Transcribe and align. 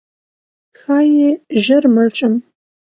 ښایي 0.79 1.29
ژر 1.63 1.83
مړ 1.93 2.07
شم؛ 2.17 2.33